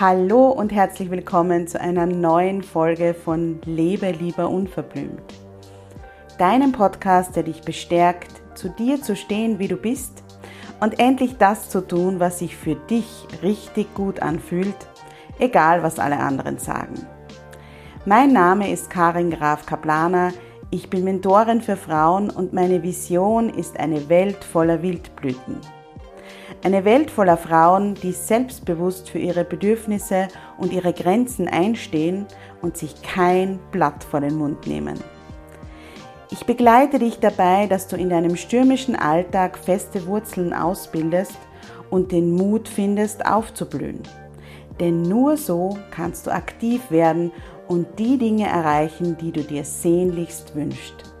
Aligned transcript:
Hallo 0.00 0.50
und 0.50 0.70
herzlich 0.70 1.10
willkommen 1.10 1.66
zu 1.66 1.80
einer 1.80 2.06
neuen 2.06 2.62
Folge 2.62 3.14
von 3.14 3.60
Lebe 3.64 4.12
lieber 4.12 4.48
unverblümt. 4.48 5.34
Deinem 6.38 6.70
Podcast, 6.70 7.34
der 7.34 7.42
dich 7.42 7.62
bestärkt, 7.62 8.30
zu 8.54 8.68
dir 8.68 9.02
zu 9.02 9.16
stehen, 9.16 9.58
wie 9.58 9.66
du 9.66 9.74
bist 9.74 10.22
und 10.78 11.00
endlich 11.00 11.36
das 11.38 11.68
zu 11.68 11.84
tun, 11.84 12.20
was 12.20 12.38
sich 12.38 12.56
für 12.56 12.76
dich 12.76 13.26
richtig 13.42 13.92
gut 13.94 14.22
anfühlt, 14.22 14.76
egal 15.40 15.82
was 15.82 15.98
alle 15.98 16.20
anderen 16.20 16.58
sagen. 16.58 16.94
Mein 18.04 18.32
Name 18.32 18.70
ist 18.70 18.90
Karin 18.90 19.32
Graf 19.32 19.66
Kaplaner, 19.66 20.32
ich 20.70 20.90
bin 20.90 21.02
Mentorin 21.02 21.60
für 21.60 21.76
Frauen 21.76 22.30
und 22.30 22.52
meine 22.52 22.84
Vision 22.84 23.48
ist 23.48 23.76
eine 23.80 24.08
Welt 24.08 24.44
voller 24.44 24.80
Wildblüten. 24.80 25.56
Eine 26.62 26.84
Welt 26.84 27.10
voller 27.10 27.36
Frauen, 27.36 27.94
die 27.94 28.12
selbstbewusst 28.12 29.10
für 29.10 29.18
ihre 29.18 29.44
Bedürfnisse 29.44 30.28
und 30.56 30.72
ihre 30.72 30.92
Grenzen 30.92 31.46
einstehen 31.48 32.26
und 32.62 32.76
sich 32.76 33.02
kein 33.02 33.58
Blatt 33.70 34.02
vor 34.02 34.20
den 34.20 34.36
Mund 34.36 34.66
nehmen. 34.66 34.98
Ich 36.30 36.44
begleite 36.44 36.98
dich 36.98 37.20
dabei, 37.20 37.66
dass 37.66 37.88
du 37.88 37.96
in 37.96 38.10
deinem 38.10 38.36
stürmischen 38.36 38.96
Alltag 38.96 39.56
feste 39.56 40.06
Wurzeln 40.06 40.52
ausbildest 40.52 41.38
und 41.90 42.12
den 42.12 42.32
Mut 42.32 42.68
findest, 42.68 43.24
aufzublühen. 43.24 44.02
Denn 44.78 45.02
nur 45.02 45.36
so 45.36 45.78
kannst 45.90 46.26
du 46.26 46.30
aktiv 46.30 46.90
werden 46.90 47.32
und 47.66 47.98
die 47.98 48.18
Dinge 48.18 48.46
erreichen, 48.46 49.16
die 49.18 49.32
du 49.32 49.42
dir 49.42 49.64
sehnlichst 49.64 50.54
wünschst. 50.54 51.14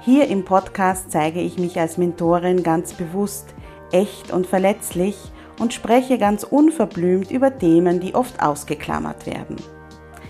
Hier 0.00 0.28
im 0.28 0.44
Podcast 0.44 1.10
zeige 1.10 1.40
ich 1.40 1.58
mich 1.58 1.78
als 1.78 1.98
Mentorin 1.98 2.62
ganz 2.62 2.94
bewusst, 2.94 3.54
echt 3.92 4.30
und 4.30 4.46
verletzlich 4.46 5.16
und 5.58 5.74
spreche 5.74 6.18
ganz 6.18 6.44
unverblümt 6.44 7.30
über 7.30 7.58
Themen, 7.58 8.00
die 8.00 8.14
oft 8.14 8.42
ausgeklammert 8.42 9.26
werden. 9.26 9.56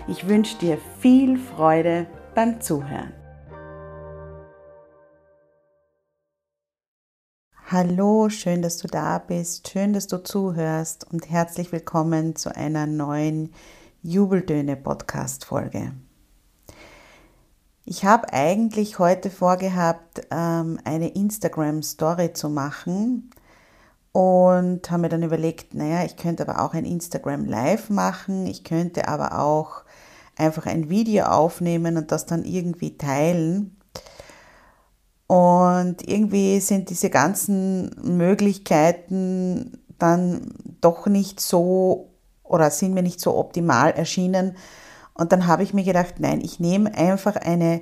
Ich 0.07 0.27
wünsche 0.27 0.57
dir 0.57 0.77
viel 0.99 1.37
Freude 1.37 2.07
beim 2.35 2.61
Zuhören. 2.61 3.13
Hallo, 7.67 8.29
schön, 8.29 8.63
dass 8.63 8.77
du 8.79 8.87
da 8.87 9.19
bist, 9.19 9.69
schön, 9.69 9.93
dass 9.93 10.07
du 10.07 10.23
zuhörst 10.23 11.05
und 11.11 11.29
herzlich 11.29 11.71
willkommen 11.71 12.35
zu 12.35 12.55
einer 12.55 12.87
neuen 12.87 13.53
Jubeltöne 14.01 14.75
Podcast 14.75 15.45
Folge. 15.45 15.91
Ich 17.85 18.05
habe 18.05 18.33
eigentlich 18.33 18.97
heute 18.97 19.29
vorgehabt, 19.29 20.21
ähm, 20.31 20.79
eine 20.83 21.09
Instagram 21.09 21.83
Story 21.83 22.33
zu 22.33 22.49
machen, 22.49 23.29
und 24.11 24.89
habe 24.89 25.03
mir 25.03 25.09
dann 25.09 25.23
überlegt, 25.23 25.73
naja, 25.73 26.03
ich 26.05 26.17
könnte 26.17 26.47
aber 26.47 26.63
auch 26.63 26.73
ein 26.73 26.85
Instagram 26.85 27.45
Live 27.45 27.89
machen, 27.89 28.45
ich 28.47 28.63
könnte 28.63 29.07
aber 29.07 29.39
auch 29.39 29.83
einfach 30.35 30.65
ein 30.65 30.89
Video 30.89 31.25
aufnehmen 31.25 31.97
und 31.97 32.11
das 32.11 32.25
dann 32.25 32.43
irgendwie 32.43 32.97
teilen. 32.97 33.77
Und 35.27 36.07
irgendwie 36.07 36.59
sind 36.59 36.89
diese 36.89 37.11
ganzen 37.11 37.91
Möglichkeiten 38.01 39.77
dann 39.99 40.53
doch 40.81 41.05
nicht 41.05 41.39
so 41.39 42.09
oder 42.43 42.71
sind 42.71 42.95
mir 42.95 43.03
nicht 43.03 43.19
so 43.19 43.37
optimal 43.37 43.91
erschienen. 43.91 44.55
Und 45.13 45.31
dann 45.31 45.45
habe 45.45 45.61
ich 45.61 45.73
mir 45.73 45.83
gedacht, 45.83 46.15
nein, 46.17 46.41
ich 46.41 46.59
nehme 46.59 46.95
einfach 46.97 47.35
eine 47.35 47.81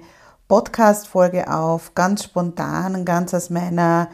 Podcast-Folge 0.49 1.53
auf, 1.53 1.93
ganz 1.95 2.23
spontan, 2.23 3.05
ganz 3.05 3.33
aus 3.33 3.49
meiner 3.49 4.09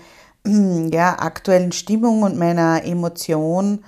ja, 0.91 1.19
aktuellen 1.19 1.71
Stimmung 1.71 2.23
und 2.23 2.37
meiner 2.37 2.83
Emotion. 2.83 3.83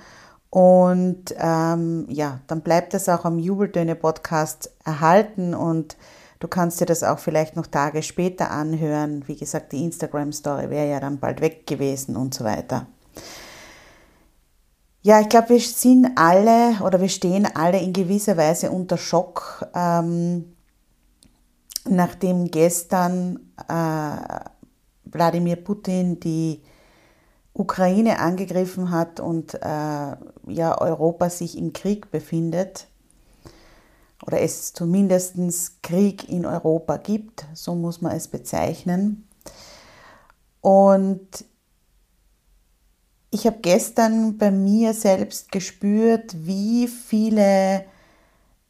Und 0.50 1.34
ähm, 1.38 2.06
ja, 2.08 2.40
dann 2.46 2.62
bleibt 2.62 2.94
das 2.94 3.08
auch 3.08 3.24
am 3.24 3.38
Jubeltöne-Podcast 3.38 4.70
erhalten 4.84 5.54
und 5.54 5.96
du 6.38 6.48
kannst 6.48 6.80
dir 6.80 6.86
das 6.86 7.02
auch 7.02 7.18
vielleicht 7.18 7.56
noch 7.56 7.66
Tage 7.66 8.02
später 8.02 8.50
anhören. 8.50 9.24
Wie 9.26 9.36
gesagt, 9.36 9.72
die 9.72 9.84
Instagram-Story 9.84 10.70
wäre 10.70 10.88
ja 10.88 11.00
dann 11.00 11.18
bald 11.18 11.40
weg 11.40 11.66
gewesen 11.66 12.16
und 12.16 12.32
so 12.32 12.44
weiter. 12.44 12.86
Ja, 15.02 15.20
ich 15.20 15.28
glaube, 15.28 15.50
wir 15.50 15.60
sind 15.60 16.08
alle 16.16 16.82
oder 16.82 17.00
wir 17.00 17.08
stehen 17.08 17.46
alle 17.54 17.78
in 17.78 17.92
gewisser 17.92 18.36
Weise 18.36 18.70
unter 18.70 18.96
Schock, 18.96 19.64
ähm, 19.74 20.56
nachdem 21.88 22.50
gestern 22.50 23.52
äh, 23.68 24.40
Wladimir 25.06 25.56
Putin 25.56 26.20
die 26.20 26.62
Ukraine 27.52 28.18
angegriffen 28.18 28.90
hat 28.90 29.18
und 29.18 29.54
äh, 29.54 29.58
ja 29.58 30.78
Europa 30.78 31.30
sich 31.30 31.56
im 31.56 31.72
Krieg 31.72 32.10
befindet 32.10 32.86
oder 34.26 34.40
es 34.40 34.72
zumindest 34.72 35.36
Krieg 35.82 36.28
in 36.28 36.46
Europa 36.46 36.96
gibt, 36.96 37.46
so 37.54 37.74
muss 37.74 38.00
man 38.00 38.16
es 38.16 38.28
bezeichnen. 38.28 39.26
Und 40.60 41.44
ich 43.30 43.46
habe 43.46 43.58
gestern 43.60 44.38
bei 44.38 44.50
mir 44.50 44.94
selbst 44.94 45.52
gespürt, 45.52 46.34
wie 46.46 46.88
viele 46.88 47.84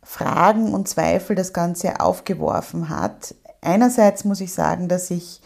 Fragen 0.03 0.75
und 0.75 0.89
Zweifel 0.89 1.37
das 1.37 1.53
Ganze 1.53 2.01
aufgeworfen 2.01 2.89
hat. 2.89 3.35
Einerseits 3.61 4.25
muss 4.25 4.41
ich 4.41 4.53
sagen, 4.53 4.89
dass 4.89 5.11
ich 5.11 5.41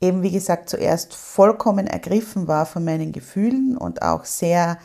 eben 0.00 0.22
wie 0.22 0.30
gesagt 0.30 0.68
zuerst 0.68 1.14
vollkommen 1.14 1.86
ergriffen 1.86 2.48
war 2.48 2.66
von 2.66 2.84
meinen 2.84 3.12
Gefühlen 3.12 3.76
und 3.76 4.02
auch 4.02 4.24
sehr 4.24 4.78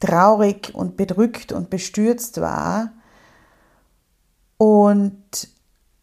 traurig 0.00 0.74
und 0.74 0.96
bedrückt 0.96 1.52
und 1.52 1.70
bestürzt 1.70 2.40
war. 2.40 2.92
Und 4.56 5.48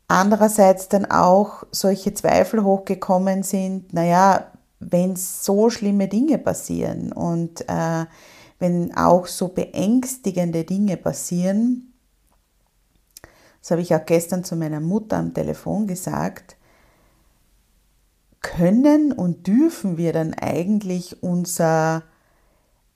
andererseits 0.08 0.88
dann 0.90 1.06
auch 1.06 1.64
solche 1.72 2.14
Zweifel 2.14 2.64
hochgekommen 2.64 3.44
sind, 3.44 3.94
naja, 3.94 4.52
wenn 4.80 5.16
so 5.16 5.70
schlimme 5.70 6.08
Dinge 6.08 6.38
passieren 6.38 7.12
und 7.12 7.68
äh, 7.68 8.06
wenn 8.60 8.96
auch 8.96 9.28
so 9.28 9.50
beängstigende 9.50 10.64
Dinge 10.64 10.98
passieren, 10.98 11.94
das 13.62 13.72
habe 13.72 13.82
ich 13.82 13.94
auch 13.94 14.06
gestern 14.06 14.44
zu 14.44 14.56
meiner 14.56 14.80
Mutter 14.80 15.18
am 15.18 15.34
Telefon 15.34 15.88
gesagt, 15.88 16.57
können 18.56 19.12
und 19.12 19.46
dürfen 19.46 19.98
wir 19.98 20.14
dann 20.14 20.34
eigentlich 20.34 21.22
unser 21.22 22.04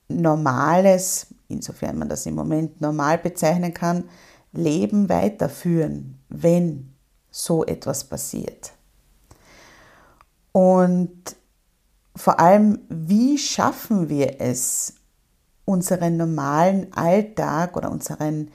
normales, 0.07 1.27
insofern 1.49 1.97
man 1.97 2.07
das 2.07 2.25
im 2.25 2.35
Moment 2.35 2.79
normal 2.79 3.17
bezeichnen 3.17 3.73
kann, 3.73 4.05
Leben 4.53 5.09
weiterführen, 5.09 6.19
wenn 6.29 6.93
so 7.29 7.65
etwas 7.65 8.05
passiert. 8.05 8.73
Und 10.53 11.35
vor 12.15 12.39
allem, 12.39 12.79
wie 12.89 13.37
schaffen 13.37 14.09
wir 14.09 14.39
es, 14.39 14.93
unseren 15.65 16.17
normalen 16.17 16.91
Alltag 16.93 17.75
oder 17.77 17.91
unseren 17.91 18.51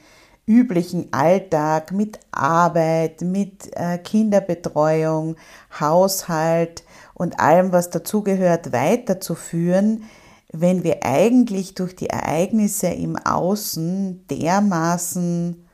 üblichen 0.46 1.12
Alltag 1.12 1.92
mit 1.92 2.20
Arbeit, 2.30 3.20
mit 3.22 3.68
äh, 3.76 3.98
Kinderbetreuung, 3.98 5.36
Haushalt 5.78 6.84
und 7.14 7.40
allem, 7.40 7.72
was 7.72 7.90
dazugehört, 7.90 8.72
weiterzuführen, 8.72 10.04
wenn 10.52 10.84
wir 10.84 11.04
eigentlich 11.04 11.74
durch 11.74 11.96
die 11.96 12.08
Ereignisse 12.08 12.88
im 12.88 13.16
Außen 13.16 14.26
dermaßen 14.28 15.66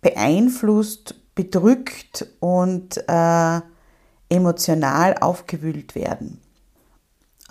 beeinflusst, 0.00 1.16
bedrückt 1.34 2.26
und 2.38 2.96
äh, 3.08 3.60
emotional 4.28 5.16
aufgewühlt 5.20 5.94
werden. 5.94 6.43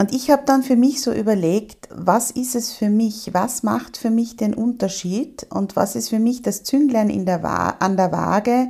Und 0.04 0.14
ich 0.14 0.30
habe 0.30 0.44
dann 0.46 0.64
für 0.64 0.76
mich 0.76 1.02
so 1.02 1.14
überlegt, 1.14 1.88
was 1.90 2.30
ist 2.30 2.56
es 2.56 2.74
für 2.74 2.90
mich, 2.90 3.34
was 3.34 3.64
macht 3.64 3.96
für 3.96 4.10
mich 4.10 4.36
den 4.36 4.54
Unterschied? 4.54 5.48
Und 5.50 5.78
was 5.78 5.96
ist 5.96 6.10
für 6.10 6.20
mich 6.20 6.42
das 6.42 6.64
Zünglein 6.64 7.10
in 7.10 7.26
der 7.26 7.42
an 7.82 7.96
der 7.96 8.12
Waage, 8.12 8.68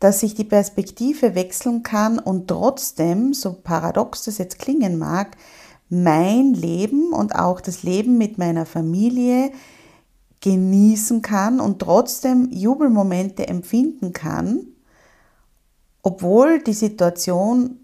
dass 0.00 0.24
ich 0.24 0.34
die 0.34 0.42
Perspektive 0.42 1.36
wechseln 1.36 1.84
kann 1.84 2.18
und 2.18 2.48
trotzdem, 2.48 3.34
so 3.34 3.52
paradox 3.52 4.24
das 4.24 4.38
jetzt 4.38 4.58
klingen 4.58 4.98
mag, 4.98 5.36
mein 5.90 6.54
Leben 6.54 7.12
und 7.12 7.36
auch 7.36 7.60
das 7.60 7.84
Leben 7.84 8.18
mit 8.18 8.38
meiner 8.38 8.66
Familie 8.66 9.52
genießen 10.40 11.22
kann 11.22 11.60
und 11.60 11.78
trotzdem 11.78 12.50
Jubelmomente 12.50 13.46
empfinden 13.46 14.12
kann, 14.12 14.66
obwohl 16.02 16.58
die 16.58 16.72
Situation 16.72 17.78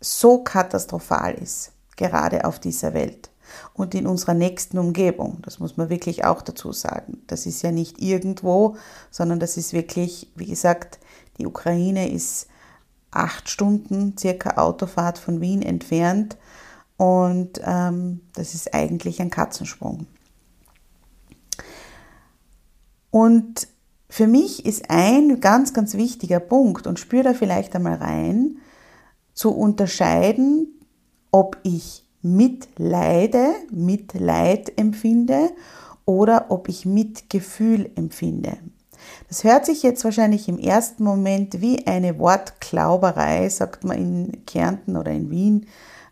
so 0.00 0.38
katastrophal 0.38 1.34
ist 1.34 1.70
gerade 2.00 2.44
auf 2.44 2.58
dieser 2.58 2.94
Welt 2.94 3.30
und 3.74 3.94
in 3.94 4.06
unserer 4.06 4.34
nächsten 4.34 4.78
Umgebung. 4.78 5.38
Das 5.42 5.58
muss 5.58 5.76
man 5.76 5.90
wirklich 5.90 6.24
auch 6.24 6.42
dazu 6.42 6.72
sagen. 6.72 7.22
Das 7.26 7.46
ist 7.46 7.62
ja 7.62 7.70
nicht 7.70 8.00
irgendwo, 8.00 8.76
sondern 9.10 9.38
das 9.38 9.56
ist 9.56 9.72
wirklich, 9.72 10.30
wie 10.34 10.46
gesagt, 10.46 10.98
die 11.38 11.46
Ukraine 11.46 12.10
ist 12.10 12.46
acht 13.10 13.48
Stunden 13.48 14.16
circa 14.18 14.56
Autofahrt 14.56 15.18
von 15.18 15.40
Wien 15.40 15.62
entfernt 15.62 16.36
und 16.96 17.60
ähm, 17.64 18.20
das 18.34 18.54
ist 18.54 18.72
eigentlich 18.72 19.20
ein 19.20 19.30
Katzensprung. 19.30 20.06
Und 23.10 23.68
für 24.08 24.26
mich 24.26 24.64
ist 24.64 24.90
ein 24.90 25.40
ganz, 25.40 25.72
ganz 25.72 25.94
wichtiger 25.94 26.40
Punkt 26.40 26.86
und 26.86 26.98
spür 26.98 27.22
da 27.22 27.34
vielleicht 27.34 27.74
einmal 27.74 27.96
rein, 27.96 28.58
zu 29.34 29.50
unterscheiden, 29.50 30.79
ob 31.30 31.58
ich 31.62 32.04
Mitleide, 32.22 33.54
Mitleid 33.70 34.78
empfinde 34.78 35.50
oder 36.04 36.46
ob 36.50 36.68
ich 36.68 36.84
Mitgefühl 36.84 37.90
empfinde. 37.94 38.58
Das 39.28 39.44
hört 39.44 39.64
sich 39.64 39.82
jetzt 39.82 40.04
wahrscheinlich 40.04 40.48
im 40.48 40.58
ersten 40.58 41.04
Moment 41.04 41.60
wie 41.60 41.86
eine 41.86 42.18
Wortklauberei, 42.18 43.48
sagt 43.48 43.84
man 43.84 43.96
in 43.96 44.44
Kärnten 44.44 44.96
oder 44.96 45.10
in 45.12 45.30
Wien, 45.30 45.66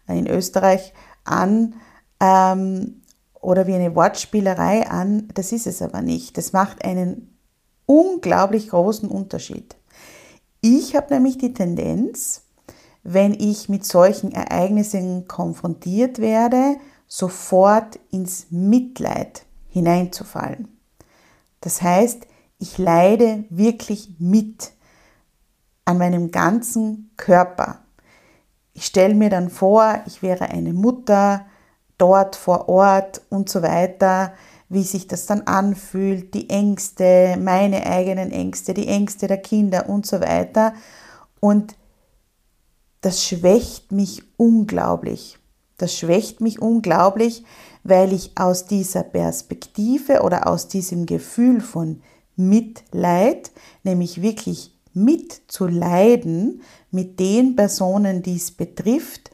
in 0.07 0.27
Österreich, 0.27 0.95
an 1.25 1.75
ähm, 2.21 3.03
oder 3.41 3.67
wie 3.67 3.75
eine 3.75 3.95
Wortspielerei 3.95 4.89
an. 4.89 5.29
Das 5.35 5.53
ist 5.53 5.67
es 5.67 5.83
aber 5.83 6.01
nicht. 6.01 6.39
Das 6.39 6.53
macht 6.53 6.85
einen 6.85 7.37
unglaublich 7.87 8.69
großen 8.69 9.09
Unterschied. 9.09 9.77
Ich 10.61 10.97
habe 10.97 11.15
nämlich 11.15 11.39
die 11.39 11.55
Tendenz, 11.55 12.43
wenn 13.03 13.35
ich 13.35 13.69
mit 13.69 13.85
solchen 13.85 14.33
Ereignissen 14.33 15.29
konfrontiert 15.29 16.19
werde, 16.19 16.77
sofort 17.07 17.99
ins 18.11 18.47
Mitleid 18.51 19.45
hineinzufallen. 19.69 20.69
Das 21.61 21.83
heißt, 21.83 22.27
ich 22.59 22.79
leide 22.79 23.45
wirklich 23.51 24.15
mit 24.19 24.73
an 25.85 25.99
meinem 25.99 26.31
ganzen 26.31 27.11
Körper. 27.17 27.81
Ich 28.75 28.87
stelle 28.87 29.15
mir 29.15 29.31
dann 29.31 29.49
vor, 29.49 30.01
ich 30.07 30.23
wäre 30.23 30.51
eine 30.51 30.73
Mutter 30.73 31.47
dort 31.97 32.37
vor 32.37 32.69
Ort 32.69 33.23
und 33.31 33.49
so 33.49 33.63
weiter, 33.63 34.33
wie 34.69 34.83
sich 34.83 35.09
das 35.09 35.27
dann 35.27 35.43
anfühlt, 35.43 36.35
die 36.35 36.51
Ängste, 36.51 37.39
meine 37.41 37.87
eigenen 37.87 38.31
Ängste, 38.31 38.75
die 38.75 38.87
Ängste 38.87 39.27
der 39.27 39.39
Kinder 39.39 39.89
und 39.89 40.07
so 40.07 40.21
weiter. 40.21 40.75
Und 41.41 41.78
das 43.01 43.25
schwächt 43.25 43.93
mich 43.93 44.23
unglaublich. 44.37 45.39
Das 45.77 45.97
schwächt 45.97 46.41
mich 46.41 46.61
unglaublich, 46.61 47.45
weil 47.85 48.13
ich 48.13 48.33
aus 48.37 48.67
dieser 48.67 49.05
Perspektive 49.05 50.23
oder 50.23 50.49
aus 50.49 50.69
diesem 50.69 51.07
Gefühl 51.07 51.61
von 51.61 52.03
Mitleid, 52.37 53.53
nämlich 53.85 54.23
wirklich 54.23 54.75
mitzuleiden 54.93 56.63
mit 56.91 57.21
den 57.21 57.55
Personen, 57.57 58.23
die 58.23 58.37
es 58.37 58.51
betrifft, 58.51 59.31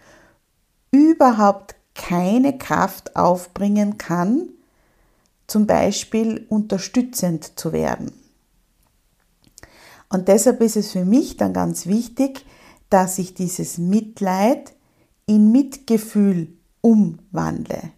überhaupt 0.90 1.74
keine 1.94 2.58
Kraft 2.58 3.16
aufbringen 3.16 3.98
kann, 3.98 4.48
zum 5.46 5.66
Beispiel 5.66 6.46
unterstützend 6.48 7.58
zu 7.58 7.72
werden. 7.72 8.12
Und 10.08 10.28
deshalb 10.28 10.60
ist 10.60 10.76
es 10.76 10.92
für 10.92 11.04
mich 11.04 11.36
dann 11.36 11.52
ganz 11.52 11.86
wichtig, 11.86 12.44
dass 12.90 13.18
ich 13.18 13.34
dieses 13.34 13.78
Mitleid 13.78 14.74
in 15.26 15.52
Mitgefühl 15.52 16.48
umwandle. 16.80 17.90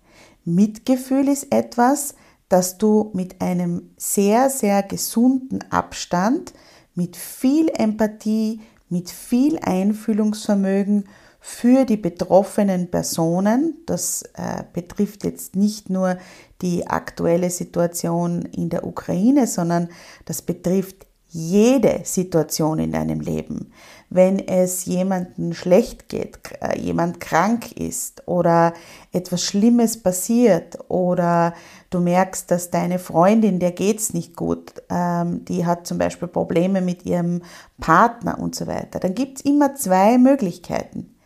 Mitgefühl 0.45 1.29
ist 1.29 1.53
etwas, 1.53 2.15
dass 2.49 2.79
du 2.79 3.11
mit 3.13 3.41
einem 3.41 3.91
sehr, 3.97 4.51
sehr 4.51 4.83
gesunden 4.83 5.63
Abstand, 5.71 6.53
mit 6.95 7.17
viel 7.17 7.69
Empathie, 7.75 8.61
mit 8.89 9.11
viel 9.11 9.59
Einfühlungsvermögen 9.59 11.05
für 11.41 11.85
die 11.85 11.97
betroffenen 11.97 12.91
Personen, 12.91 13.77
das 13.87 14.23
äh, 14.35 14.65
betrifft 14.73 15.25
jetzt 15.25 15.55
nicht 15.55 15.91
nur 15.91 16.19
die 16.61 16.87
aktuelle 16.89 17.51
Situation 17.51 18.43
in 18.43 18.69
der 18.69 18.85
Ukraine, 18.85 19.47
sondern 19.47 19.89
das 20.25 20.43
betrifft 20.43 21.06
jede 21.29 22.01
Situation 22.05 22.79
in 22.79 22.93
deinem 22.93 23.21
Leben. 23.21 23.73
Wenn 24.09 24.39
es 24.39 24.85
jemandem 24.85 25.53
schlecht 25.53 26.09
geht, 26.09 26.39
äh, 26.61 26.79
jemand 26.79 27.21
krank 27.21 27.73
ist 27.73 28.27
oder 28.27 28.73
etwas 29.13 29.43
Schlimmes 29.43 30.01
passiert 30.03 30.79
oder 30.89 31.55
du 31.91 32.01
merkst, 32.01 32.51
dass 32.51 32.71
deine 32.71 32.99
Freundin, 33.01 33.59
der 33.59 33.73
geht's 33.73 34.15
nicht 34.15 34.37
gut, 34.37 34.75
ähm, 34.89 35.45
die 35.45 35.67
hat 35.67 35.87
zum 35.87 35.99
Beispiel 35.99 36.29
Probleme 36.29 36.81
mit 36.81 37.05
ihrem 37.05 37.43
Partner 37.81 38.39
und 38.39 38.55
so 38.55 38.67
weiter, 38.69 39.01
dann 39.01 39.15
gibt 39.15 39.39
es 39.39 39.45
immer 39.45 39.75
zwei 39.75 40.19
Möglichkeiten. 40.19 41.17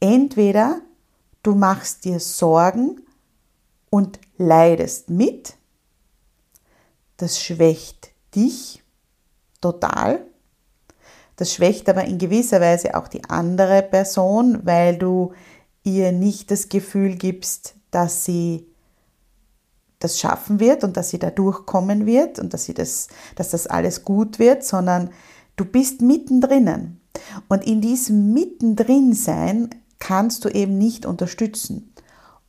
Entweder 0.00 0.80
du 1.42 1.54
machst 1.54 2.06
dir 2.06 2.18
Sorgen 2.18 3.02
und 3.90 4.18
leidest 4.38 5.10
mit, 5.10 5.54
das 7.18 7.40
schwächt 7.40 8.10
dich 8.34 8.81
total. 9.62 10.26
Das 11.36 11.54
schwächt 11.54 11.88
aber 11.88 12.04
in 12.04 12.18
gewisser 12.18 12.60
Weise 12.60 12.94
auch 12.94 13.08
die 13.08 13.24
andere 13.24 13.82
Person, 13.82 14.60
weil 14.64 14.98
du 14.98 15.32
ihr 15.82 16.12
nicht 16.12 16.50
das 16.50 16.68
Gefühl 16.68 17.16
gibst, 17.16 17.74
dass 17.90 18.24
sie 18.24 18.66
das 19.98 20.18
schaffen 20.18 20.60
wird 20.60 20.84
und 20.84 20.96
dass 20.96 21.10
sie 21.10 21.18
da 21.18 21.30
durchkommen 21.30 22.06
wird 22.06 22.38
und 22.38 22.52
dass, 22.52 22.64
sie 22.64 22.74
das, 22.74 23.08
dass 23.36 23.50
das 23.50 23.66
alles 23.66 24.04
gut 24.04 24.38
wird, 24.38 24.64
sondern 24.64 25.10
du 25.56 25.64
bist 25.64 26.02
mittendrin. 26.02 27.00
Und 27.48 27.64
in 27.64 27.80
diesem 27.80 28.32
mittendrin 28.32 29.14
sein 29.14 29.70
kannst 29.98 30.44
du 30.44 30.48
eben 30.48 30.76
nicht 30.76 31.06
unterstützen. 31.06 31.94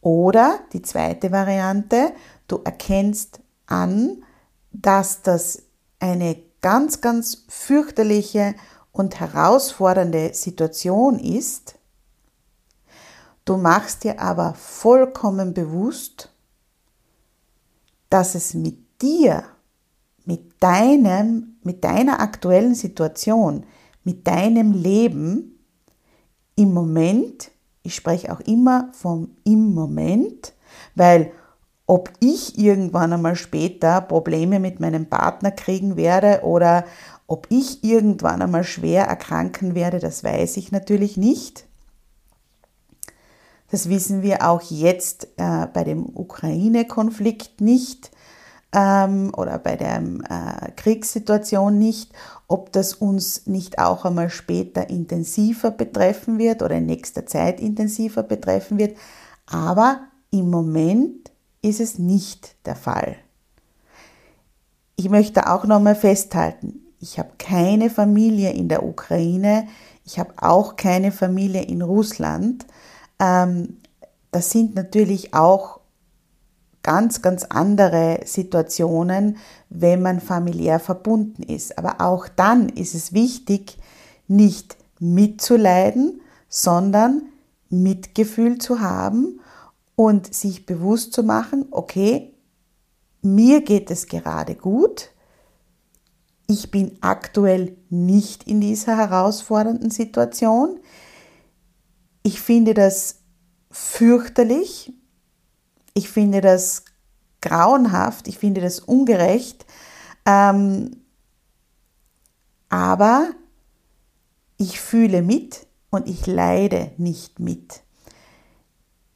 Oder 0.02 0.60
die 0.74 0.82
zweite 0.82 1.32
Variante, 1.32 2.12
du 2.48 2.60
erkennst 2.64 3.40
an, 3.68 4.24
dass 4.72 5.22
das 5.22 5.64
eine 6.00 6.38
ganz, 6.64 7.02
ganz 7.02 7.44
fürchterliche 7.48 8.56
und 8.92 9.20
herausfordernde 9.20 10.34
Situation 10.34 11.20
ist, 11.20 11.76
du 13.46 13.58
machst 13.58 14.04
dir 14.04 14.20
aber 14.20 14.56
vollkommen 14.56 15.54
bewusst, 15.54 16.32
dass 18.10 18.34
es 18.34 18.56
mit 18.56 19.02
dir, 19.02 19.44
mit 20.26 20.64
deinem, 20.64 21.58
mit 21.64 21.84
deiner 21.84 22.20
aktuellen 22.20 22.76
Situation, 22.76 23.66
mit 24.04 24.26
deinem 24.26 24.72
Leben 24.72 25.60
im 26.56 26.74
Moment, 26.74 27.52
ich 27.82 27.96
spreche 27.96 28.32
auch 28.32 28.40
immer 28.40 28.90
vom 28.94 29.36
im 29.44 29.74
Moment, 29.74 30.54
weil 30.96 31.34
ob 31.86 32.12
ich 32.20 32.58
irgendwann 32.58 33.14
einmal 33.14 33.36
später 33.36 34.02
Probleme 34.02 34.60
mit 34.60 34.80
meinem 34.80 35.08
Partner 35.08 35.52
kriegen 35.52 35.98
werde 35.98 36.42
oder 36.44 36.86
ob 37.28 37.48
ich 37.50 37.84
irgendwann 37.84 38.42
einmal 38.42 38.64
schwer 38.64 39.06
erkranken 39.06 39.76
werde, 39.76 40.00
das 40.00 40.24
weiß 40.24 40.58
ich 40.58 40.72
natürlich 40.72 41.18
nicht. 41.18 41.66
Das 43.72 43.90
wissen 43.90 44.22
wir 44.22 44.48
auch 44.48 44.62
jetzt 44.62 45.28
äh, 45.38 45.68
bei 45.74 45.84
dem 45.84 46.06
Ukraine-Konflikt 46.16 47.60
nicht 47.60 48.12
ähm, 48.72 49.32
oder 49.36 49.58
bei 49.58 49.76
der 49.76 49.98
äh, 49.98 50.72
Kriegssituation 50.76 51.80
nicht, 51.80 52.12
ob 52.48 52.72
das 52.72 52.94
uns 52.94 53.48
nicht 53.48 53.80
auch 53.80 54.06
einmal 54.06 54.30
später 54.30 54.90
intensiver 54.90 55.72
betreffen 55.72 56.38
wird 56.38 56.62
oder 56.62 56.76
in 56.76 56.86
nächster 56.86 57.26
Zeit 57.26 57.60
intensiver 57.60 58.22
betreffen 58.22 58.78
wird. 58.78 58.96
Aber 59.48 60.02
im 60.30 60.52
Moment 60.52 61.33
ist 61.64 61.80
es 61.80 61.98
nicht 61.98 62.56
der 62.66 62.76
Fall. 62.76 63.16
Ich 64.96 65.10
möchte 65.10 65.50
auch 65.50 65.66
nochmal 65.66 65.96
festhalten, 65.96 66.82
ich 67.00 67.18
habe 67.18 67.32
keine 67.40 67.90
Familie 67.90 68.52
in 68.52 68.70
der 68.70 68.84
Ukraine, 68.86 69.68
ich 70.06 70.20
habe 70.20 70.34
auch 70.38 70.76
keine 70.76 71.12
Familie 71.12 71.64
in 71.64 71.82
Russland. 71.82 72.66
Ähm, 73.20 73.78
das 74.32 74.52
sind 74.52 74.76
natürlich 74.76 75.34
auch 75.34 75.80
ganz, 76.84 77.22
ganz 77.22 77.46
andere 77.46 78.20
Situationen, 78.26 79.38
wenn 79.70 80.02
man 80.02 80.20
familiär 80.20 80.80
verbunden 80.80 81.44
ist. 81.44 81.78
Aber 81.78 82.02
auch 82.02 82.28
dann 82.28 82.70
ist 82.70 82.94
es 82.94 83.14
wichtig, 83.14 83.78
nicht 84.28 84.78
mitzuleiden, 85.00 86.22
sondern 86.50 87.24
Mitgefühl 87.70 88.60
zu 88.60 88.82
haben 88.82 89.40
und 89.96 90.34
sich 90.34 90.66
bewusst 90.66 91.14
zu 91.14 91.24
machen, 91.24 91.66
okay, 91.72 92.34
mir 93.22 93.62
geht 93.62 93.92
es 93.92 94.08
gerade 94.08 94.56
gut, 94.56 95.10
ich 96.48 96.72
bin 96.72 96.98
aktuell 97.02 97.78
nicht 97.90 98.44
in 98.48 98.60
dieser 98.60 98.98
herausfordernden 98.98 99.92
Situation, 99.92 100.80
ich 102.24 102.42
finde 102.42 102.74
das 102.74 103.20
fürchterlich, 103.72 104.94
ich 105.94 106.10
finde 106.10 106.42
das 106.42 106.86
grauenhaft, 107.42 108.28
ich 108.28 108.38
finde 108.38 108.62
das 108.62 108.80
ungerecht, 108.80 109.66
ähm, 110.26 111.04
aber 112.70 113.32
ich 114.58 114.80
fühle 114.80 115.22
mit 115.22 115.68
und 115.90 116.08
ich 116.08 116.26
leide 116.26 116.92
nicht 116.98 117.40
mit. 117.40 117.83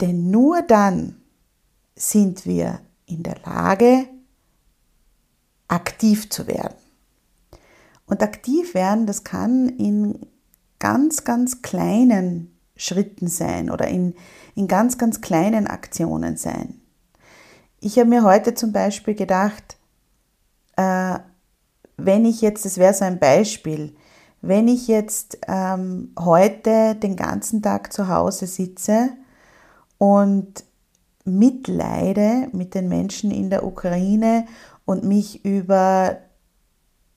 Denn 0.01 0.29
nur 0.29 0.61
dann 0.61 1.21
sind 1.95 2.45
wir 2.45 2.79
in 3.05 3.23
der 3.23 3.37
Lage, 3.45 4.07
aktiv 5.67 6.29
zu 6.29 6.47
werden. 6.47 6.75
Und 8.05 8.23
aktiv 8.23 8.73
werden, 8.73 9.05
das 9.05 9.23
kann 9.23 9.67
in 9.67 10.19
ganz, 10.79 11.23
ganz 11.23 11.61
kleinen 11.61 12.57
Schritten 12.75 13.27
sein 13.27 13.69
oder 13.69 13.87
in, 13.87 14.13
in 14.55 14.67
ganz, 14.67 14.97
ganz 14.97 15.19
kleinen 15.21 15.67
Aktionen 15.67 16.37
sein. 16.37 16.79
Ich 17.79 17.97
habe 17.97 18.09
mir 18.09 18.23
heute 18.23 18.53
zum 18.53 18.71
Beispiel 18.71 19.15
gedacht, 19.15 19.77
äh, 20.77 21.19
wenn 21.97 22.25
ich 22.25 22.41
jetzt, 22.41 22.65
das 22.65 22.77
wäre 22.77 22.93
so 22.93 23.03
ein 23.03 23.19
Beispiel, 23.19 23.95
wenn 24.41 24.67
ich 24.67 24.87
jetzt 24.87 25.39
ähm, 25.47 26.13
heute 26.17 26.95
den 26.95 27.15
ganzen 27.15 27.61
Tag 27.61 27.91
zu 27.91 28.07
Hause 28.07 28.45
sitze 28.45 29.09
und 29.97 30.63
mitleide 31.25 32.47
mit 32.53 32.73
den 32.73 32.87
Menschen 32.87 33.31
in 33.31 33.49
der 33.49 33.65
Ukraine 33.65 34.45
und 34.85 35.03
mich 35.03 35.43
über 35.43 36.17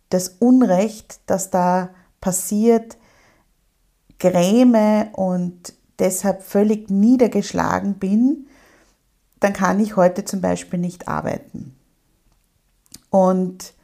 das 0.08 0.28
Unrecht, 0.28 1.20
das 1.26 1.50
da 1.50 1.90
passiert, 2.20 2.98
gräme 4.18 5.10
und 5.12 5.72
deshalb 5.98 6.42
völlig 6.42 6.90
niedergeschlagen 6.90 7.94
bin, 7.94 8.48
dann 9.38 9.52
kann 9.52 9.80
ich 9.80 9.96
heute 9.96 10.24
zum 10.24 10.40
Beispiel 10.40 10.78
nicht 10.78 11.08
arbeiten. 11.08 11.74
Und 13.08 13.74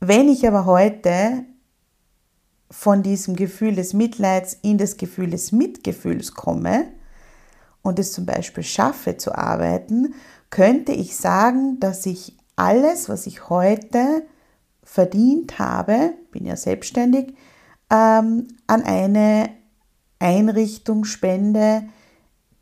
wenn 0.00 0.28
ich 0.28 0.46
aber 0.46 0.66
heute 0.66 1.44
von 2.70 3.02
diesem 3.02 3.36
Gefühl 3.36 3.74
des 3.74 3.94
Mitleids 3.94 4.58
in 4.62 4.76
das 4.76 4.96
Gefühl 4.96 5.30
des 5.30 5.52
Mitgefühls 5.52 6.34
komme 6.34 6.88
und 7.86 7.98
es 7.98 8.12
zum 8.12 8.26
Beispiel 8.26 8.64
schaffe 8.64 9.16
zu 9.16 9.34
arbeiten, 9.34 10.14
könnte 10.50 10.92
ich 10.92 11.16
sagen, 11.16 11.78
dass 11.80 12.04
ich 12.06 12.36
alles, 12.56 13.08
was 13.08 13.26
ich 13.26 13.48
heute 13.48 14.26
verdient 14.82 15.58
habe, 15.58 16.14
bin 16.32 16.46
ja 16.46 16.56
selbstständig, 16.56 17.34
ähm, 17.90 18.48
an 18.66 18.82
eine 18.82 19.50
Einrichtung 20.18 21.04
spende, 21.04 21.84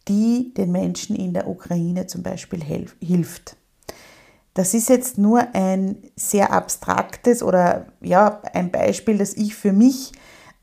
die 0.09 0.53
den 0.55 0.73
Menschen 0.73 1.17
in 1.17 1.33
der 1.33 1.49
Ukraine 1.49 2.07
zum 2.07 2.23
Beispiel 2.23 2.63
hilft. 2.63 3.57
Das 4.53 4.75
ist 4.75 4.89
jetzt 4.89 5.19
nur 5.19 5.55
ein 5.55 5.97
sehr 6.17 6.53
abstraktes 6.53 7.43
oder 7.43 7.87
ja, 8.01 8.41
ein 8.53 8.71
Beispiel, 8.71 9.19
das 9.19 9.35
ich 9.35 9.55
für 9.55 9.73
mich 9.73 10.13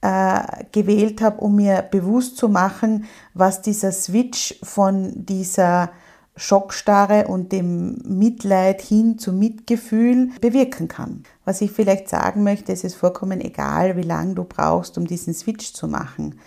äh, 0.01 0.65
gewählt 0.71 1.21
habe, 1.21 1.41
um 1.41 1.55
mir 1.55 1.83
bewusst 1.83 2.37
zu 2.37 2.49
machen, 2.49 3.05
was 3.33 3.61
dieser 3.61 3.91
Switch 3.91 4.59
von 4.63 5.25
dieser 5.25 5.91
Schockstarre 6.35 7.27
und 7.27 7.51
dem 7.51 7.99
Mitleid 8.05 8.81
hin 8.81 9.19
zum 9.19 9.37
Mitgefühl 9.37 10.29
bewirken 10.39 10.87
kann. 10.87 11.23
Was 11.45 11.61
ich 11.61 11.71
vielleicht 11.71 12.09
sagen 12.09 12.43
möchte, 12.43 12.71
es 12.71 12.83
ist 12.83 12.95
vollkommen 12.95 13.41
egal, 13.41 13.97
wie 13.97 14.01
lange 14.01 14.35
du 14.35 14.43
brauchst, 14.43 14.97
um 14.97 15.05
diesen 15.05 15.33
Switch 15.33 15.73
zu 15.73 15.87
machen. 15.87 16.39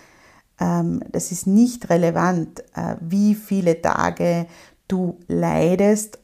Ähm, 0.59 1.01
das 1.11 1.31
ist 1.31 1.47
nicht 1.47 1.89
relevant, 1.89 2.61
äh, 2.75 2.95
wie 2.99 3.35
viele 3.35 3.81
Tage 3.81 4.47
du 4.87 5.17
leidest, 5.27 6.19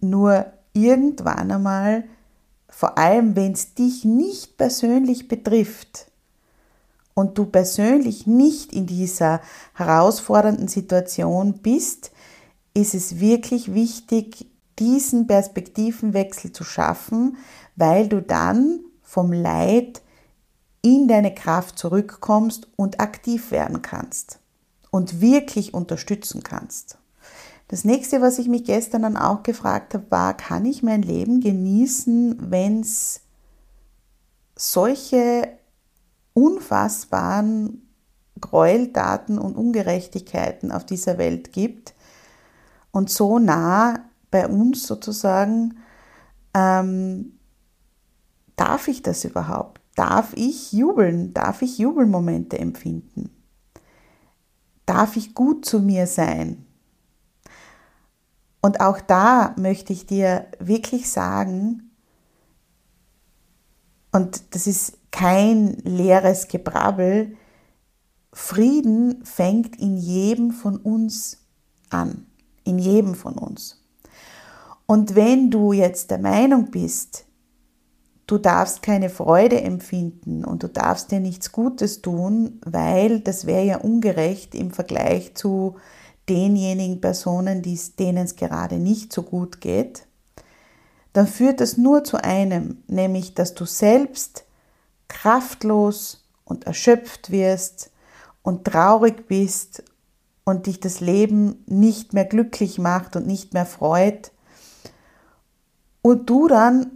nur 0.00 0.46
irgendwann 0.72 1.50
einmal, 1.50 2.04
vor 2.68 2.98
allem 2.98 3.34
wenn 3.34 3.52
es 3.52 3.74
dich 3.74 4.04
nicht 4.04 4.58
persönlich 4.58 5.28
betrifft 5.28 6.10
und 7.16 7.38
du 7.38 7.46
persönlich 7.46 8.26
nicht 8.26 8.74
in 8.74 8.86
dieser 8.86 9.40
herausfordernden 9.72 10.68
Situation 10.68 11.54
bist, 11.54 12.12
ist 12.74 12.94
es 12.94 13.18
wirklich 13.18 13.72
wichtig, 13.72 14.50
diesen 14.78 15.26
Perspektivenwechsel 15.26 16.52
zu 16.52 16.62
schaffen, 16.62 17.38
weil 17.74 18.08
du 18.08 18.20
dann 18.20 18.80
vom 19.02 19.32
Leid 19.32 20.02
in 20.82 21.08
deine 21.08 21.34
Kraft 21.34 21.78
zurückkommst 21.78 22.68
und 22.76 23.00
aktiv 23.00 23.50
werden 23.50 23.80
kannst 23.80 24.38
und 24.90 25.22
wirklich 25.22 25.72
unterstützen 25.72 26.42
kannst. 26.42 26.98
Das 27.68 27.84
nächste, 27.84 28.20
was 28.20 28.38
ich 28.38 28.46
mich 28.46 28.64
gestern 28.64 29.02
dann 29.02 29.16
auch 29.16 29.42
gefragt 29.42 29.94
habe, 29.94 30.10
war, 30.10 30.36
kann 30.36 30.66
ich 30.66 30.82
mein 30.82 31.00
Leben 31.00 31.40
genießen, 31.40 32.50
wenn 32.50 32.80
es 32.80 33.22
solche 34.54 35.48
unfassbaren 36.36 37.88
Gräueltaten 38.38 39.38
und 39.38 39.56
Ungerechtigkeiten 39.56 40.70
auf 40.70 40.84
dieser 40.84 41.16
Welt 41.16 41.50
gibt 41.52 41.94
und 42.90 43.08
so 43.08 43.38
nah 43.38 44.04
bei 44.30 44.46
uns 44.46 44.86
sozusagen, 44.86 45.78
ähm, 46.52 47.38
darf 48.56 48.88
ich 48.88 49.02
das 49.02 49.24
überhaupt? 49.24 49.80
Darf 49.94 50.34
ich 50.34 50.72
jubeln? 50.72 51.32
Darf 51.32 51.62
ich 51.62 51.78
Jubelmomente 51.78 52.58
empfinden? 52.58 53.30
Darf 54.84 55.16
ich 55.16 55.34
gut 55.34 55.64
zu 55.64 55.80
mir 55.80 56.06
sein? 56.06 56.66
Und 58.60 58.80
auch 58.80 59.00
da 59.00 59.54
möchte 59.58 59.94
ich 59.94 60.06
dir 60.06 60.48
wirklich 60.58 61.08
sagen, 61.10 61.90
und 64.12 64.54
das 64.54 64.66
ist 64.66 64.98
kein 65.16 65.78
leeres 65.82 66.46
Gebrabbel, 66.46 67.36
Frieden 68.34 69.24
fängt 69.24 69.80
in 69.80 69.96
jedem 69.96 70.50
von 70.50 70.76
uns 70.76 71.38
an, 71.88 72.26
in 72.64 72.78
jedem 72.78 73.14
von 73.14 73.32
uns. 73.38 73.82
Und 74.84 75.14
wenn 75.14 75.50
du 75.50 75.72
jetzt 75.72 76.10
der 76.10 76.18
Meinung 76.18 76.70
bist, 76.70 77.24
du 78.26 78.36
darfst 78.36 78.82
keine 78.82 79.08
Freude 79.08 79.62
empfinden 79.62 80.44
und 80.44 80.62
du 80.62 80.68
darfst 80.68 81.10
dir 81.10 81.20
nichts 81.20 81.50
Gutes 81.50 82.02
tun, 82.02 82.60
weil 82.66 83.20
das 83.20 83.46
wäre 83.46 83.64
ja 83.64 83.76
ungerecht 83.78 84.54
im 84.54 84.70
Vergleich 84.70 85.34
zu 85.34 85.76
denjenigen 86.28 87.00
Personen, 87.00 87.62
denen 87.62 88.24
es 88.24 88.36
gerade 88.36 88.76
nicht 88.76 89.14
so 89.14 89.22
gut 89.22 89.62
geht, 89.62 90.06
dann 91.14 91.26
führt 91.26 91.62
das 91.62 91.78
nur 91.78 92.04
zu 92.04 92.22
einem, 92.22 92.82
nämlich 92.86 93.32
dass 93.32 93.54
du 93.54 93.64
selbst 93.64 94.45
kraftlos 95.08 96.24
und 96.44 96.64
erschöpft 96.64 97.30
wirst 97.30 97.90
und 98.42 98.64
traurig 98.64 99.26
bist 99.28 99.82
und 100.44 100.66
dich 100.66 100.80
das 100.80 101.00
Leben 101.00 101.64
nicht 101.66 102.12
mehr 102.12 102.24
glücklich 102.24 102.78
macht 102.78 103.16
und 103.16 103.26
nicht 103.26 103.52
mehr 103.54 103.66
freut 103.66 104.32
und 106.02 106.30
du 106.30 106.46
dann 106.46 106.90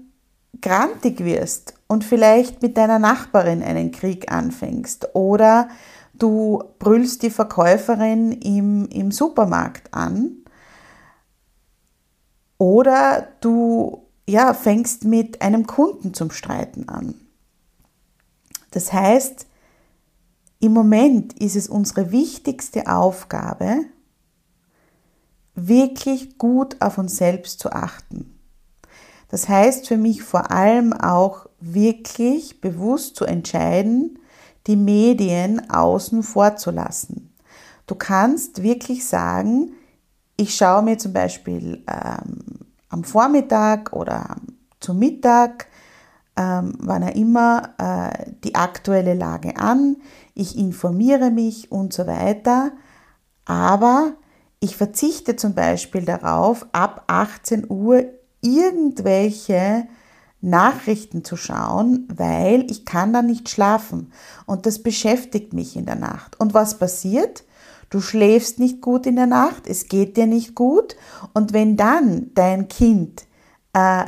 grantig 0.61 1.25
wirst 1.25 1.75
und 1.89 2.05
vielleicht 2.05 2.63
mit 2.63 2.77
deiner 2.77 2.99
Nachbarin 2.99 3.63
einen 3.63 3.91
Krieg 3.91 4.31
anfängst 4.31 5.15
oder 5.15 5.69
du 6.13 6.63
brüllst 6.79 7.23
die 7.23 7.31
Verkäuferin 7.31 8.33
im, 8.33 8.87
im 8.87 9.11
Supermarkt 9.11 9.93
an 9.93 10.37
oder 12.59 13.27
du 13.41 14.07
ja, 14.29 14.55
fängst 14.55 15.05
mit 15.05 15.43
einem 15.43 15.67
Kunden 15.67 16.15
zum 16.15 16.31
Streiten 16.31 16.89
an. 16.89 17.15
Das 18.71 18.93
heißt, 18.93 19.47
im 20.61 20.73
Moment 20.73 21.33
ist 21.41 21.57
es 21.57 21.69
unsere 21.69 22.13
wichtigste 22.13 22.87
Aufgabe, 22.87 23.85
wirklich 25.55 26.39
gut 26.39 26.77
auf 26.81 26.99
uns 26.99 27.17
selbst 27.17 27.61
zu 27.61 27.73
achten. 27.73 28.39
Das 29.29 29.49
heißt 29.49 29.89
für 29.89 29.97
mich 29.97 30.23
vor 30.23 30.51
allem 30.51 30.93
auch 30.93 31.47
wirklich 31.61 32.61
bewusst 32.61 33.17
zu 33.17 33.25
entscheiden, 33.25 34.19
die 34.67 34.77
Medien 34.77 35.71
außen 35.71 36.23
vor 36.23 36.57
zu 36.57 36.71
lassen. 36.71 37.33
Du 37.87 37.95
kannst 37.95 38.63
wirklich 38.63 39.07
sagen, 39.07 39.73
ich 40.37 40.55
schaue 40.55 40.83
mir 40.83 40.99
zum 40.99 41.13
Beispiel 41.13 41.83
ähm, 41.87 42.39
am 42.89 43.05
Vormittag 43.05 43.93
oder 43.93 44.37
zum 44.81 44.99
Mittag, 44.99 45.67
ähm, 46.41 46.73
wann 46.79 47.03
er 47.03 47.17
immer, 47.17 47.75
äh, 47.77 48.31
die 48.45 48.55
aktuelle 48.55 49.13
Lage 49.13 49.59
an, 49.59 49.99
ich 50.35 50.57
informiere 50.57 51.31
mich 51.31 51.71
und 51.71 51.93
so 51.93 52.07
weiter, 52.07 52.73
aber 53.45 54.15
ich 54.59 54.75
verzichte 54.75 55.37
zum 55.37 55.55
Beispiel 55.55 56.03
darauf, 56.03 56.67
ab 56.73 57.05
18 57.09 57.67
Uhr 57.69 58.05
irgendwelche 58.41 59.87
Nachrichten 60.41 61.25
zu 61.25 61.37
schauen, 61.37 62.09
weil 62.15 62.71
ich 62.71 62.87
kann 62.87 63.13
dann 63.13 63.27
nicht 63.27 63.51
schlafen 63.51 64.11
und 64.47 64.65
das 64.65 64.83
beschäftigt 64.83 65.53
mich 65.53 65.77
in 65.77 65.85
der 65.85 65.97
Nacht. 65.97 66.41
Und 66.41 66.55
was 66.55 66.79
passiert? 66.79 67.45
Du 67.91 68.01
schläfst 68.01 68.59
nicht 68.59 68.81
gut 68.81 69.05
in 69.05 69.17
der 69.17 69.27
Nacht, 69.27 69.67
es 69.67 69.89
geht 69.89 70.17
dir 70.17 70.27
nicht 70.27 70.55
gut 70.55 70.97
und 71.35 71.53
wenn 71.53 71.77
dann 71.77 72.31
dein 72.35 72.69
Kind 72.69 73.27
äh, 73.75 74.05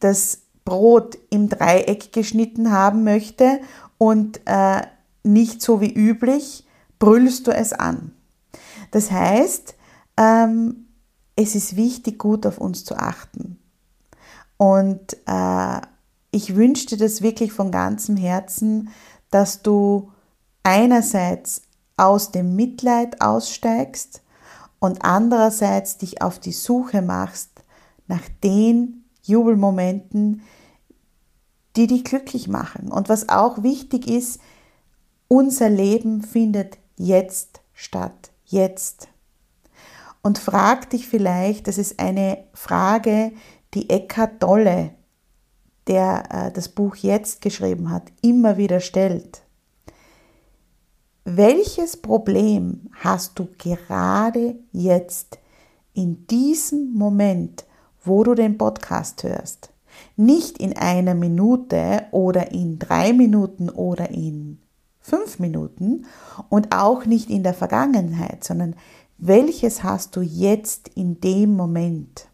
das 0.00 0.43
Brot 0.64 1.18
im 1.30 1.48
Dreieck 1.48 2.12
geschnitten 2.12 2.70
haben 2.70 3.04
möchte 3.04 3.60
und 3.98 4.40
äh, 4.46 4.82
nicht 5.22 5.62
so 5.62 5.80
wie 5.80 5.92
üblich, 5.92 6.66
brüllst 6.98 7.46
du 7.46 7.50
es 7.50 7.72
an. 7.72 8.12
Das 8.90 9.10
heißt, 9.10 9.74
ähm, 10.16 10.86
es 11.36 11.54
ist 11.54 11.76
wichtig, 11.76 12.18
gut 12.18 12.46
auf 12.46 12.58
uns 12.58 12.84
zu 12.84 12.96
achten. 12.96 13.58
Und 14.56 15.16
äh, 15.26 15.80
ich 16.30 16.54
wünsche 16.56 16.86
dir 16.86 16.98
das 16.98 17.22
wirklich 17.22 17.52
von 17.52 17.70
ganzem 17.70 18.16
Herzen, 18.16 18.90
dass 19.30 19.62
du 19.62 20.12
einerseits 20.62 21.62
aus 21.96 22.32
dem 22.32 22.56
Mitleid 22.56 23.20
aussteigst 23.20 24.22
und 24.78 25.04
andererseits 25.04 25.98
dich 25.98 26.22
auf 26.22 26.38
die 26.38 26.52
Suche 26.52 27.02
machst 27.02 27.50
nach 28.06 28.28
den 28.42 29.03
Jubelmomenten, 29.24 30.42
die 31.76 31.86
dich 31.86 32.04
glücklich 32.04 32.48
machen. 32.48 32.90
Und 32.92 33.08
was 33.08 33.28
auch 33.28 33.62
wichtig 33.62 34.06
ist, 34.08 34.40
unser 35.28 35.68
Leben 35.68 36.22
findet 36.22 36.78
jetzt 36.96 37.60
statt. 37.72 38.30
Jetzt. 38.44 39.08
Und 40.22 40.38
frag 40.38 40.90
dich 40.90 41.08
vielleicht, 41.08 41.66
das 41.66 41.78
ist 41.78 41.98
eine 41.98 42.44
Frage, 42.52 43.32
die 43.74 43.90
Eckhard 43.90 44.40
Tolle, 44.40 44.92
der 45.86 46.24
äh, 46.30 46.52
das 46.52 46.68
Buch 46.68 46.96
jetzt 46.96 47.40
geschrieben 47.40 47.90
hat, 47.90 48.04
immer 48.22 48.56
wieder 48.56 48.80
stellt. 48.80 49.42
Welches 51.24 51.96
Problem 51.96 52.90
hast 52.92 53.38
du 53.38 53.48
gerade 53.58 54.56
jetzt 54.72 55.38
in 55.94 56.26
diesem 56.26 56.92
Moment, 56.92 57.64
wo 58.04 58.24
du 58.24 58.34
den 58.34 58.58
Podcast 58.58 59.22
hörst? 59.22 59.70
Nicht 60.16 60.58
in 60.58 60.76
einer 60.76 61.14
Minute 61.14 62.06
oder 62.10 62.52
in 62.52 62.78
drei 62.78 63.12
Minuten 63.12 63.70
oder 63.70 64.10
in 64.10 64.60
fünf 65.00 65.38
Minuten 65.38 66.06
und 66.48 66.74
auch 66.74 67.04
nicht 67.04 67.30
in 67.30 67.42
der 67.42 67.54
Vergangenheit, 67.54 68.42
sondern 68.44 68.74
welches 69.18 69.82
hast 69.82 70.16
du 70.16 70.22
jetzt 70.22 70.88
in 70.88 71.20
dem 71.20 71.54
Moment? 71.54 72.28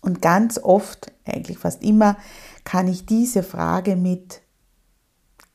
Und 0.00 0.20
ganz 0.22 0.58
oft, 0.58 1.12
eigentlich 1.24 1.58
fast 1.58 1.82
immer, 1.82 2.16
kann 2.64 2.88
ich 2.88 3.06
diese 3.06 3.42
Frage 3.42 3.96
mit 3.96 4.42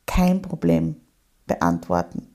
kein 0.06 0.42
Problem 0.42 0.98
beantworten. 1.46 2.28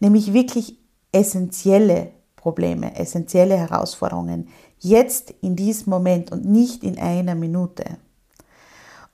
Nämlich 0.00 0.32
wirklich 0.32 0.78
essentielle 1.12 2.12
Probleme, 2.36 2.96
essentielle 2.96 3.56
Herausforderungen, 3.56 4.48
jetzt 4.78 5.34
in 5.40 5.56
diesem 5.56 5.90
Moment 5.90 6.32
und 6.32 6.44
nicht 6.44 6.84
in 6.84 6.98
einer 6.98 7.34
Minute. 7.34 7.84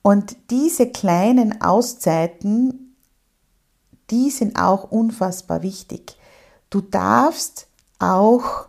Und 0.02 0.37
diese 0.50 0.90
kleinen 0.90 1.62
Auszeiten, 1.62 2.97
die 4.11 4.31
sind 4.31 4.59
auch 4.59 4.90
unfassbar 4.90 5.62
wichtig. 5.62 6.16
Du 6.71 6.81
darfst 6.81 7.69
auch 7.99 8.66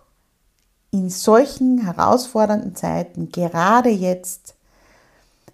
in 0.91 1.09
solchen 1.09 1.79
herausfordernden 1.79 2.75
Zeiten, 2.75 3.29
gerade 3.29 3.89
jetzt, 3.89 4.55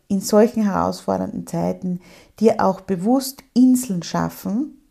in 0.10 0.19
solchen 0.19 0.63
herausfordernden 0.63 1.48
Zeiten 1.48 2.01
dir 2.39 2.62
auch 2.63 2.81
bewusst 2.81 3.43
Inseln 3.53 4.03
schaffen, 4.03 4.81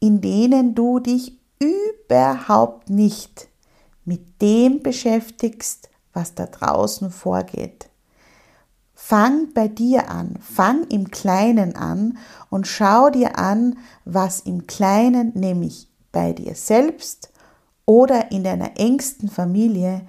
in 0.00 0.20
denen 0.20 0.74
du 0.74 0.98
dich 0.98 1.38
überhaupt 1.60 2.90
nicht 2.90 3.48
mit 4.06 4.40
dem 4.40 4.82
beschäftigst, 4.82 5.90
was 6.14 6.34
da 6.34 6.46
draußen 6.46 7.10
vorgeht. 7.10 7.90
Fang 8.94 9.52
bei 9.52 9.68
dir 9.68 10.10
an, 10.10 10.38
fang 10.40 10.84
im 10.88 11.10
Kleinen 11.10 11.76
an 11.76 12.16
und 12.48 12.66
schau 12.66 13.10
dir 13.10 13.38
an, 13.38 13.76
was 14.06 14.40
im 14.40 14.66
Kleinen, 14.66 15.32
nämlich 15.34 15.90
bei 16.12 16.32
dir 16.32 16.54
selbst 16.54 17.30
oder 17.84 18.32
in 18.32 18.42
deiner 18.42 18.78
engsten 18.78 19.28
Familie, 19.28 20.06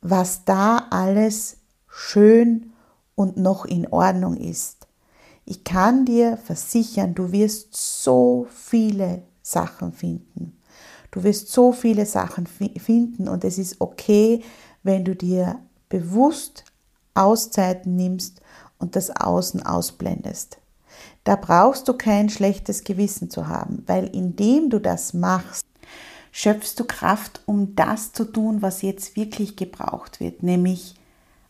was 0.00 0.44
da 0.46 0.86
alles 0.90 1.58
schön 1.86 2.72
und 3.14 3.36
noch 3.36 3.66
in 3.66 3.86
Ordnung 3.88 4.36
ist. 4.36 4.86
Ich 5.44 5.62
kann 5.62 6.06
dir 6.06 6.38
versichern, 6.38 7.14
du 7.14 7.30
wirst 7.30 7.76
so 7.76 8.46
viele 8.50 9.22
Sachen 9.42 9.92
finden. 9.92 10.58
Du 11.14 11.22
wirst 11.22 11.52
so 11.52 11.70
viele 11.70 12.06
Sachen 12.06 12.48
finden 12.48 13.28
und 13.28 13.44
es 13.44 13.56
ist 13.56 13.80
okay, 13.80 14.42
wenn 14.82 15.04
du 15.04 15.14
dir 15.14 15.60
bewusst 15.88 16.64
Auszeiten 17.14 17.94
nimmst 17.94 18.40
und 18.80 18.96
das 18.96 19.14
Außen 19.14 19.64
ausblendest. 19.64 20.58
Da 21.22 21.36
brauchst 21.36 21.86
du 21.86 21.92
kein 21.92 22.30
schlechtes 22.30 22.82
Gewissen 22.82 23.30
zu 23.30 23.46
haben, 23.46 23.84
weil 23.86 24.08
indem 24.08 24.70
du 24.70 24.80
das 24.80 25.14
machst, 25.14 25.64
schöpfst 26.32 26.74
du 26.78 26.84
Kraft, 26.84 27.42
um 27.46 27.76
das 27.76 28.12
zu 28.12 28.24
tun, 28.24 28.60
was 28.60 28.82
jetzt 28.82 29.14
wirklich 29.14 29.54
gebraucht 29.54 30.18
wird, 30.18 30.42
nämlich 30.42 30.96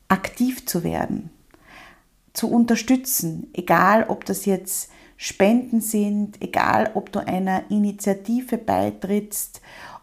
aktiv 0.09 0.67
zu 0.67 0.85
werden, 0.85 1.31
zu 2.35 2.51
unterstützen, 2.51 3.49
egal 3.55 4.05
ob 4.09 4.27
das 4.27 4.45
jetzt 4.45 4.91
Spenden 5.17 5.81
sind, 5.81 6.43
egal 6.43 6.91
ob 6.95 7.13
du 7.13 7.21
einer 7.21 7.71
Initiative 7.71 8.59
beitrittst 8.59 9.61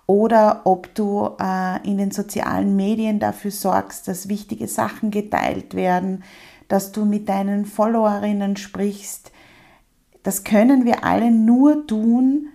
oder 0.07 0.61
ob 0.65 0.93
du 0.95 1.29
äh, 1.39 1.87
in 1.87 1.97
den 1.97 2.11
sozialen 2.11 2.75
Medien 2.75 3.19
dafür 3.19 3.51
sorgst, 3.51 4.07
dass 4.07 4.29
wichtige 4.29 4.67
Sachen 4.67 5.11
geteilt 5.11 5.73
werden, 5.73 6.23
dass 6.67 6.91
du 6.91 7.05
mit 7.05 7.29
deinen 7.29 7.65
Followerinnen 7.65 8.57
sprichst. 8.57 9.31
Das 10.23 10.43
können 10.43 10.85
wir 10.85 11.03
alle 11.03 11.31
nur 11.31 11.87
tun, 11.87 12.47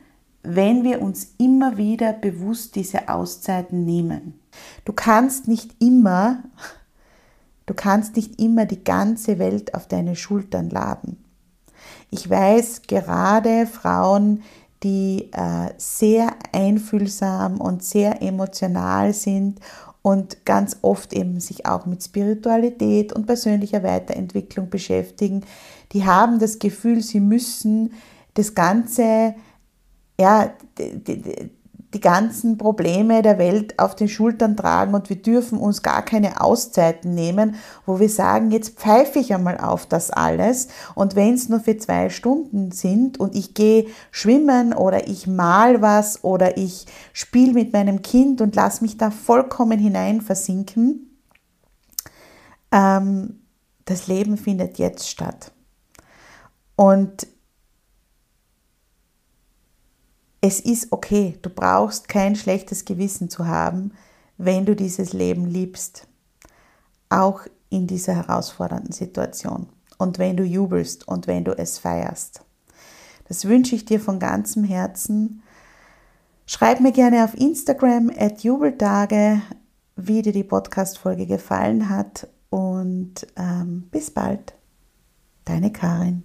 wenn 0.43 0.85
wir 0.85 1.03
uns 1.03 1.35
immer 1.39 1.77
wieder 1.77 2.13
bewusst 2.13 2.77
diese 2.77 3.09
Auszeiten 3.09 3.85
nehmen. 3.85 4.39
Du 4.85 4.93
kannst 4.93 5.49
nicht 5.49 5.75
immer, 5.81 6.45
du 7.67 7.75
kannst 7.75 8.17
nicht 8.17 8.41
immer 8.41 8.65
die 8.65 8.85
ganze 8.85 9.39
Welt 9.39 9.75
auf 9.75 9.89
deine 9.89 10.15
Schultern 10.15 10.71
laden. 10.71 11.19
Ich 12.11 12.29
weiß 12.29 12.83
gerade 12.87 13.67
Frauen, 13.67 14.43
die 14.83 15.31
äh, 15.33 15.71
sehr 15.79 16.35
einfühlsam 16.53 17.61
und 17.61 17.83
sehr 17.83 18.23
emotional 18.23 19.13
sind 19.13 19.61
und 20.03 20.45
ganz 20.45 20.77
oft 20.83 21.13
eben 21.13 21.41
sich 21.41 21.67
auch 21.67 21.87
mit 21.87 22.03
Spiritualität 22.03 23.13
und 23.13 23.27
persönlicher 23.27 23.83
Weiterentwicklung 23.83 24.71
beschäftigen, 24.71 25.45
die 25.93 26.05
haben 26.05 26.39
das 26.39 26.59
Gefühl, 26.59 27.03
sie 27.03 27.21
müssen 27.21 27.93
das 28.35 28.55
Ganze 28.55 29.35
ja, 30.21 30.53
die, 31.97 32.01
ganzen 32.01 32.59
Probleme 32.59 33.23
der 33.23 33.39
Welt 33.39 33.79
auf 33.79 33.97
den 33.97 34.09
Schultern 34.09 34.57
tragen 34.57 34.95
und 34.95 35.09
wir 35.09 35.17
dürfen 35.17 35.59
uns 35.59 35.83
gar 35.83 36.03
keine 36.03 36.41
Auszeiten 36.41 37.15
nehmen, 37.15 37.57
wo 37.85 37.99
wir 37.99 38.09
sagen, 38.09 38.51
jetzt 38.51 38.79
pfeife 38.79 39.19
ich 39.19 39.35
einmal 39.35 39.59
auf 39.59 39.87
das 39.87 40.11
alles 40.11 40.69
und 40.95 41.17
wenn 41.17 41.35
es 41.35 41.49
nur 41.49 41.61
für 41.61 41.77
zwei 41.77 42.11
Stunden 42.11 42.71
sind 42.71 43.19
und 43.19 43.35
ich 43.35 43.55
gehe 43.55 43.87
schwimmen 44.11 44.73
oder 44.73 45.09
ich 45.09 45.27
mal 45.27 45.83
was 45.83 46.23
oder 46.23 46.57
ich 46.57 46.87
spiele 47.13 47.53
mit 47.53 47.73
meinem 47.73 48.03
Kind 48.03 48.41
und 48.41 48.55
lasse 48.55 48.83
mich 48.83 48.97
da 48.97 49.11
vollkommen 49.11 49.79
hinein 49.79 50.21
versinken, 50.21 51.19
ähm, 52.73 53.41
das 53.85 54.07
Leben 54.07 54.37
findet 54.37 54.79
jetzt 54.79 55.09
statt. 55.09 55.53
Und 56.77 57.27
es 60.47 60.61
ist 60.61 60.93
okay, 60.93 61.37
du 61.43 61.51
brauchst 61.51 62.09
kein 62.09 62.37
schlechtes 62.37 62.85
Gewissen 62.85 63.29
zu 63.29 63.49
haben, 63.49 63.93
wenn 64.39 64.65
du 64.65 64.77
dieses 64.77 65.13
Leben 65.13 65.45
liebst, 65.45 66.07
auch 67.09 67.41
in 67.69 67.89
dieser 67.89 68.15
herausfordernden 68.15 68.93
Situation 68.93 69.67
und 69.99 70.21
wenn 70.21 70.37
du 70.37 70.45
jubelst 70.45 71.09
und 71.09 71.27
wenn 71.27 71.43
du 71.43 71.51
es 71.59 71.81
feierst. 71.81 72.43
Das 73.27 73.47
wünsche 73.47 73.75
ich 73.75 73.87
dir 73.87 73.99
von 73.99 74.21
ganzem 74.21 74.63
Herzen. 74.63 75.43
Schreib 76.47 76.79
mir 76.79 76.93
gerne 76.93 77.25
auf 77.25 77.35
Instagram 77.35 78.13
at 78.17 78.45
Jubeltage, 78.45 79.43
wie 79.97 80.23
dir 80.23 80.33
die 80.33 80.45
Podcast-Folge 80.45 81.27
gefallen 81.27 81.89
hat 81.89 82.29
und 82.51 83.27
ähm, 83.37 83.89
bis 83.91 84.13
bald. 84.13 84.55
Deine 85.45 85.73
Karin. 85.73 86.23